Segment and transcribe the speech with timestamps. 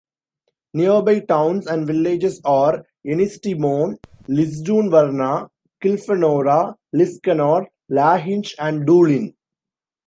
[0.73, 9.35] Nearby towns and villages are Ennistymon, Lisdoonvarna, Kilfenora, Liscannor, Lahinch and Doolin.